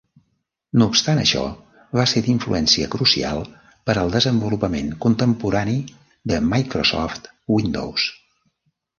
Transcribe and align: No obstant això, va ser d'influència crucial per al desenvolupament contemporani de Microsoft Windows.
No 0.81 0.85
obstant 0.91 1.19
això, 1.23 1.41
va 1.97 2.05
ser 2.13 2.21
d'influència 2.27 2.87
crucial 2.95 3.41
per 3.89 3.95
al 4.03 4.13
desenvolupament 4.15 4.89
contemporani 5.05 5.75
de 6.33 6.39
Microsoft 6.55 7.29
Windows. 7.57 8.07